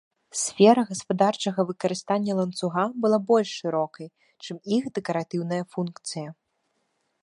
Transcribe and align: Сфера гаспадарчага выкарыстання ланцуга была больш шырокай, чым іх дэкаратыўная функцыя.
Сфера 0.43 0.83
гаспадарчага 0.91 1.65
выкарыстання 1.69 2.33
ланцуга 2.41 2.83
была 3.05 3.17
больш 3.29 3.49
шырокай, 3.61 4.07
чым 4.47 4.57
іх 4.79 4.83
дэкаратыўная 5.01 5.63
функцыя. 5.75 6.29